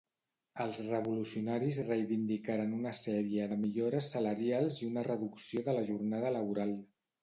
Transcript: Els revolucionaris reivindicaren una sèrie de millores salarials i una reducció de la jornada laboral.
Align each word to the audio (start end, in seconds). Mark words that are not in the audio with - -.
Els 0.63 0.79
revolucionaris 0.85 1.77
reivindicaren 1.91 2.75
una 2.79 2.95
sèrie 3.03 3.47
de 3.55 3.61
millores 3.69 4.11
salarials 4.17 4.83
i 4.85 4.93
una 4.93 5.09
reducció 5.15 5.69
de 5.73 5.81
la 5.81 5.89
jornada 5.95 6.39
laboral. 6.43 6.79